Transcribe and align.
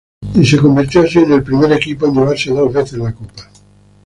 Y 0.33 0.43
se 0.47 0.57
convirtió 0.57 1.03
así 1.03 1.19
en 1.19 1.31
el 1.31 1.43
primer 1.43 1.71
equipo 1.73 2.07
en 2.07 2.15
llevarse 2.15 2.49
dos 2.49 2.73
veces 2.73 2.97
la 2.97 3.13
copa. 3.13 3.51